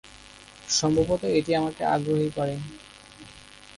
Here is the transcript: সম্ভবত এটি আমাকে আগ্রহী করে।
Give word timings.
সম্ভবত 0.69 1.21
এটি 1.37 1.51
আমাকে 1.55 1.81
আগ্রহী 1.95 2.29
করে। 2.37 2.55